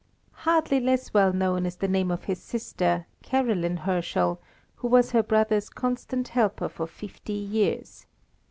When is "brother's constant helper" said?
5.21-6.69